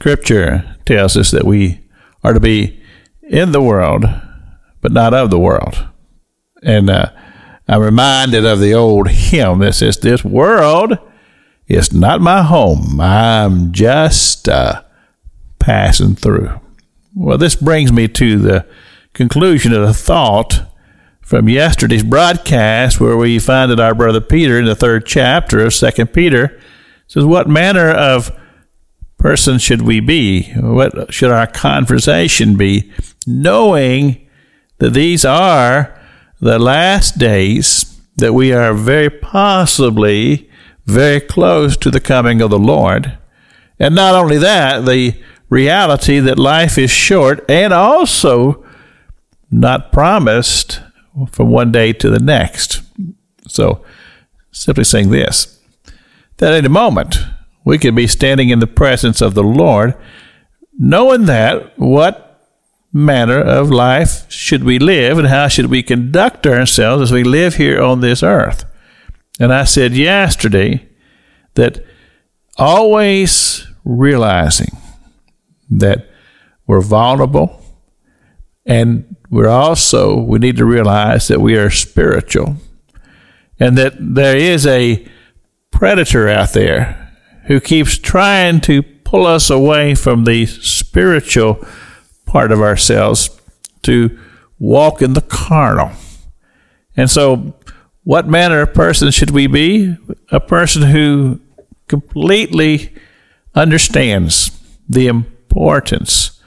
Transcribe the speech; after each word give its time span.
Scripture 0.00 0.76
tells 0.86 1.14
us 1.14 1.30
that 1.30 1.44
we 1.44 1.78
are 2.24 2.32
to 2.32 2.40
be 2.40 2.80
in 3.22 3.52
the 3.52 3.60
world, 3.60 4.06
but 4.80 4.92
not 4.92 5.12
of 5.12 5.28
the 5.28 5.38
world. 5.38 5.86
And 6.62 6.88
uh, 6.88 7.10
I'm 7.68 7.82
reminded 7.82 8.46
of 8.46 8.60
the 8.60 8.72
old 8.72 9.10
hymn 9.10 9.58
that 9.58 9.74
says, 9.74 9.98
This 9.98 10.24
world 10.24 10.96
is 11.68 11.92
not 11.92 12.22
my 12.22 12.42
home. 12.42 12.98
I'm 12.98 13.72
just 13.72 14.48
uh, 14.48 14.84
passing 15.58 16.14
through. 16.14 16.58
Well, 17.14 17.36
this 17.36 17.54
brings 17.54 17.92
me 17.92 18.08
to 18.08 18.38
the 18.38 18.66
conclusion 19.12 19.74
of 19.74 19.86
the 19.86 19.92
thought 19.92 20.62
from 21.20 21.46
yesterday's 21.46 22.04
broadcast, 22.04 23.00
where 23.00 23.18
we 23.18 23.38
find 23.38 23.70
that 23.70 23.80
our 23.80 23.94
brother 23.94 24.22
Peter, 24.22 24.58
in 24.58 24.64
the 24.64 24.74
third 24.74 25.04
chapter 25.04 25.60
of 25.60 25.74
Second 25.74 26.14
Peter, 26.14 26.58
says, 27.06 27.26
What 27.26 27.50
manner 27.50 27.90
of 27.90 28.34
person 29.20 29.58
should 29.58 29.82
we 29.82 30.00
be? 30.00 30.50
What 30.54 31.12
should 31.12 31.30
our 31.30 31.46
conversation 31.46 32.56
be? 32.56 32.90
Knowing 33.26 34.26
that 34.78 34.94
these 34.94 35.24
are 35.24 36.00
the 36.40 36.58
last 36.58 37.18
days, 37.18 38.00
that 38.16 38.32
we 38.32 38.52
are 38.52 38.72
very 38.72 39.10
possibly 39.10 40.50
very 40.86 41.20
close 41.20 41.76
to 41.76 41.90
the 41.90 42.00
coming 42.00 42.40
of 42.40 42.50
the 42.50 42.58
Lord. 42.58 43.18
And 43.78 43.94
not 43.94 44.14
only 44.14 44.38
that, 44.38 44.84
the 44.86 45.14
reality 45.48 46.18
that 46.18 46.38
life 46.38 46.78
is 46.78 46.90
short 46.90 47.44
and 47.48 47.72
also 47.72 48.64
not 49.50 49.92
promised 49.92 50.80
from 51.30 51.50
one 51.50 51.72
day 51.72 51.92
to 51.92 52.10
the 52.10 52.18
next. 52.18 52.82
So, 53.46 53.84
simply 54.52 54.84
saying 54.84 55.10
this 55.10 55.58
that 56.38 56.54
in 56.54 56.64
a 56.64 56.70
moment 56.70 57.18
we 57.64 57.78
could 57.78 57.94
be 57.94 58.06
standing 58.06 58.48
in 58.48 58.58
the 58.58 58.66
presence 58.66 59.20
of 59.20 59.34
the 59.34 59.42
Lord, 59.42 59.94
knowing 60.78 61.26
that 61.26 61.78
what 61.78 62.30
manner 62.92 63.40
of 63.40 63.70
life 63.70 64.30
should 64.30 64.64
we 64.64 64.78
live 64.78 65.18
and 65.18 65.28
how 65.28 65.48
should 65.48 65.66
we 65.66 65.82
conduct 65.82 66.46
ourselves 66.46 67.02
as 67.02 67.12
we 67.12 67.22
live 67.22 67.54
here 67.54 67.80
on 67.80 68.00
this 68.00 68.22
earth. 68.22 68.64
And 69.38 69.52
I 69.52 69.64
said 69.64 69.92
yesterday 69.92 70.88
that 71.54 71.84
always 72.56 73.66
realizing 73.84 74.76
that 75.70 76.08
we're 76.66 76.80
vulnerable 76.80 77.62
and 78.66 79.16
we're 79.30 79.48
also, 79.48 80.20
we 80.20 80.38
need 80.40 80.56
to 80.56 80.64
realize 80.64 81.28
that 81.28 81.40
we 81.40 81.56
are 81.56 81.70
spiritual 81.70 82.56
and 83.60 83.78
that 83.78 83.94
there 83.98 84.36
is 84.36 84.66
a 84.66 85.06
predator 85.70 86.28
out 86.28 86.52
there 86.52 86.99
who 87.50 87.58
keeps 87.58 87.98
trying 87.98 88.60
to 88.60 88.80
pull 88.80 89.26
us 89.26 89.50
away 89.50 89.92
from 89.92 90.22
the 90.22 90.46
spiritual 90.46 91.58
part 92.24 92.52
of 92.52 92.60
ourselves 92.60 93.28
to 93.82 94.16
walk 94.60 95.02
in 95.02 95.14
the 95.14 95.20
carnal. 95.20 95.90
And 96.96 97.10
so, 97.10 97.56
what 98.04 98.28
manner 98.28 98.60
of 98.60 98.72
person 98.72 99.10
should 99.10 99.30
we 99.30 99.48
be? 99.48 99.96
A 100.30 100.38
person 100.38 100.82
who 100.82 101.40
completely 101.88 102.94
understands 103.52 104.56
the 104.88 105.08
importance 105.08 106.40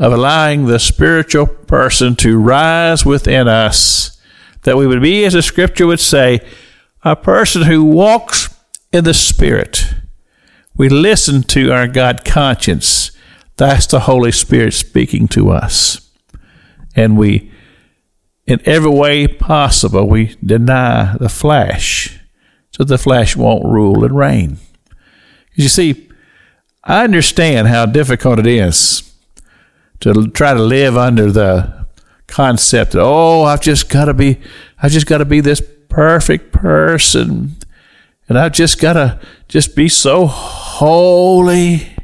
of 0.00 0.12
allowing 0.12 0.66
the 0.66 0.80
spiritual 0.80 1.46
person 1.46 2.16
to 2.16 2.36
rise 2.36 3.06
within 3.06 3.46
us, 3.46 4.20
that 4.62 4.76
we 4.76 4.88
would 4.88 5.02
be, 5.02 5.24
as 5.24 5.34
the 5.34 5.42
scripture 5.42 5.86
would 5.86 6.00
say, 6.00 6.40
a 7.04 7.14
person 7.14 7.62
who 7.62 7.84
walks 7.84 8.52
in 8.92 9.04
the 9.04 9.14
Spirit. 9.14 9.87
We 10.78 10.88
listen 10.88 11.42
to 11.42 11.72
our 11.72 11.88
God 11.88 12.24
conscience. 12.24 13.10
That's 13.56 13.86
the 13.86 14.00
Holy 14.00 14.32
Spirit 14.32 14.72
speaking 14.72 15.26
to 15.28 15.50
us. 15.50 16.08
And 16.94 17.18
we, 17.18 17.50
in 18.46 18.60
every 18.64 18.90
way 18.90 19.26
possible, 19.26 20.08
we 20.08 20.36
deny 20.42 21.16
the 21.18 21.28
flesh 21.28 22.18
so 22.70 22.84
the 22.84 22.96
flesh 22.96 23.34
won't 23.36 23.64
rule 23.64 24.04
and 24.04 24.16
reign. 24.16 24.58
You 25.54 25.68
see, 25.68 26.08
I 26.84 27.02
understand 27.02 27.66
how 27.66 27.86
difficult 27.86 28.38
it 28.38 28.46
is 28.46 29.12
to 30.00 30.28
try 30.28 30.54
to 30.54 30.62
live 30.62 30.96
under 30.96 31.32
the 31.32 31.86
concept 32.28 32.92
that 32.92 33.02
oh 33.02 33.42
I've 33.42 33.62
just 33.62 33.88
got 33.88 34.04
to 34.04 34.14
be 34.14 34.38
I've 34.80 34.92
just 34.92 35.06
got 35.06 35.18
to 35.18 35.24
be 35.24 35.40
this 35.40 35.62
perfect 35.88 36.52
person 36.52 37.56
and 38.28 38.38
I've 38.38 38.52
just 38.52 38.80
got 38.80 38.92
to 38.92 39.18
just 39.48 39.74
be 39.74 39.88
so 39.88 40.26
holy. 40.78 41.94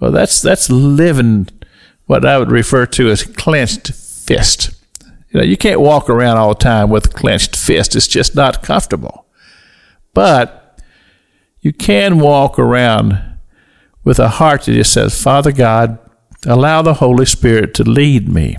Well, 0.00 0.12
that's 0.12 0.40
that's 0.40 0.70
living 0.70 1.48
what 2.06 2.24
I 2.24 2.38
would 2.38 2.50
refer 2.50 2.86
to 2.86 3.10
as 3.10 3.22
clenched 3.22 3.92
fist. 3.92 4.70
You 5.30 5.40
know, 5.40 5.46
you 5.46 5.56
can't 5.56 5.80
walk 5.80 6.08
around 6.08 6.36
all 6.36 6.50
the 6.50 6.60
time 6.60 6.90
with 6.90 7.06
a 7.06 7.14
clenched 7.14 7.56
fist. 7.56 7.96
It's 7.96 8.06
just 8.06 8.34
not 8.34 8.62
comfortable. 8.62 9.26
But 10.14 10.80
you 11.60 11.72
can 11.72 12.20
walk 12.20 12.58
around 12.58 13.38
with 14.04 14.18
a 14.18 14.28
heart 14.28 14.62
that 14.62 14.72
just 14.72 14.92
says, 14.92 15.20
Father 15.20 15.52
God, 15.52 15.98
Allow 16.46 16.82
the 16.82 16.94
Holy 16.94 17.26
Spirit 17.26 17.74
to 17.74 17.82
lead 17.82 18.28
me. 18.28 18.56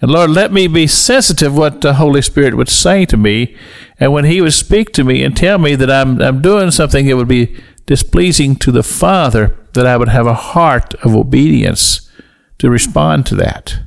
And 0.00 0.10
Lord, 0.10 0.30
let 0.30 0.52
me 0.52 0.66
be 0.66 0.86
sensitive 0.86 1.54
what 1.54 1.82
the 1.82 1.94
Holy 1.94 2.22
Spirit 2.22 2.56
would 2.56 2.70
say 2.70 3.04
to 3.04 3.16
me. 3.16 3.56
And 4.00 4.12
when 4.12 4.24
He 4.24 4.40
would 4.40 4.54
speak 4.54 4.92
to 4.94 5.04
me 5.04 5.22
and 5.22 5.36
tell 5.36 5.58
me 5.58 5.74
that 5.76 5.90
I'm, 5.90 6.20
I'm 6.20 6.40
doing 6.40 6.70
something 6.70 7.06
that 7.06 7.16
would 7.16 7.28
be 7.28 7.60
displeasing 7.86 8.56
to 8.56 8.72
the 8.72 8.82
Father, 8.82 9.56
that 9.74 9.86
I 9.86 9.96
would 9.96 10.08
have 10.08 10.26
a 10.26 10.34
heart 10.34 10.94
of 11.04 11.14
obedience 11.14 12.10
to 12.58 12.70
respond 12.70 13.26
to 13.26 13.34
that. 13.36 13.80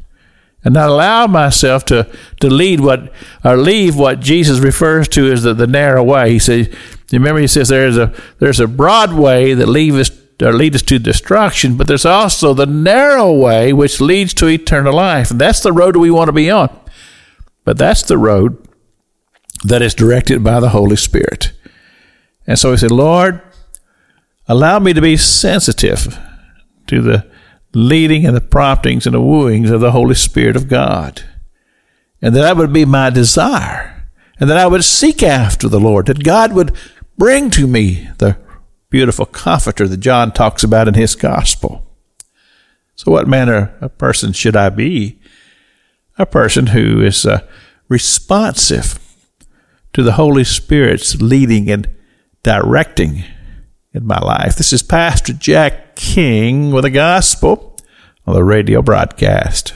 And 0.64 0.74
not 0.74 0.90
allow 0.90 1.28
myself 1.28 1.86
to, 1.86 2.12
to 2.40 2.50
lead 2.50 2.80
what 2.80 3.14
or 3.44 3.56
leave 3.56 3.96
what 3.96 4.20
Jesus 4.20 4.60
refers 4.60 5.08
to 5.10 5.32
as 5.32 5.44
the, 5.44 5.54
the 5.54 5.68
narrow 5.68 6.04
way. 6.04 6.32
He 6.32 6.40
says, 6.40 6.74
remember 7.12 7.40
he 7.40 7.48
says 7.48 7.70
there's 7.70 7.98
a 7.98 8.12
there's 8.40 8.60
a 8.60 8.68
broad 8.68 9.14
way 9.14 9.54
that 9.54 9.68
leads 9.68 10.12
or 10.42 10.54
lead 10.54 10.76
us 10.76 10.82
to 10.82 11.00
destruction, 11.00 11.78
but 11.78 11.88
there's 11.88 12.06
also 12.06 12.54
the 12.54 12.66
narrow 12.66 13.32
way 13.32 13.74
which 13.74 14.02
leads 14.02 14.34
to 14.34 14.48
eternal 14.48 14.96
life. 14.96 15.30
And 15.32 15.40
that's 15.40 15.62
the 15.62 15.72
road 15.72 15.96
we 15.96 16.12
want 16.12 16.30
to 16.30 16.34
be 16.34 16.50
on. 16.50 16.76
But 17.64 17.78
that's 17.78 18.02
the 18.02 18.18
road 18.18 18.58
that 19.64 19.82
is 19.82 19.94
directed 19.94 20.44
by 20.44 20.60
the 20.60 20.70
Holy 20.70 20.96
Spirit. 20.96 21.52
And 22.48 22.60
so 22.60 22.72
he 22.72 22.78
said, 22.78 22.92
Lord, 22.92 23.42
allow 24.48 24.80
me 24.80 24.94
to 24.94 25.02
be 25.02 25.18
sensitive 25.18 26.18
to 26.88 27.02
the 27.02 27.30
leading 27.74 28.26
and 28.26 28.36
the 28.36 28.42
promptings 28.42 29.06
and 29.06 29.14
the 29.14 29.22
wooings 29.22 29.70
of 29.70 29.82
the 29.82 29.92
Holy 29.92 30.16
Spirit 30.16 30.56
of 30.56 30.68
God. 30.68 31.24
And 32.22 32.36
that 32.36 32.58
would 32.58 32.72
be 32.72 32.86
my 32.86 33.10
desire. 33.10 34.08
And 34.40 34.50
that 34.50 34.58
I 34.58 34.68
would 34.68 34.84
seek 34.84 35.24
after 35.24 35.68
the 35.68 35.80
Lord, 35.80 36.08
that 36.08 36.24
God 36.24 36.54
would 36.54 36.76
bring 37.18 37.50
to 37.52 37.68
me 37.68 38.10
the 38.18 38.38
beautiful 38.90 39.26
comforter 39.26 39.88
that 39.88 39.98
John 39.98 40.32
talks 40.32 40.64
about 40.64 40.88
in 40.88 40.94
his 40.94 41.16
gospel. 41.16 41.86
So, 42.96 43.12
what 43.12 43.28
manner 43.28 43.76
of 43.82 43.98
person 43.98 44.34
should 44.34 44.56
I 44.56 44.70
be? 44.70 45.20
A 46.18 46.26
person 46.26 46.68
who 46.68 47.02
is 47.02 47.26
uh, 47.26 47.42
responsive 47.90 49.00
to 49.94 50.02
the 50.02 50.14
Holy 50.14 50.46
Spirit's 50.46 51.22
leading 51.22 51.70
and 51.70 51.90
directing 52.44 53.24
in 53.96 54.06
my 54.06 54.20
life. 54.20 54.56
This 54.56 54.74
is 54.74 54.84
Pastor 54.84 55.34
Jack 55.34 55.96
King 55.96 56.72
with 56.72 56.84
the 56.84 56.90
gospel 56.90 57.78
on 58.28 58.34
the 58.34 58.44
radio 58.44 58.82
broadcast. 58.82 59.74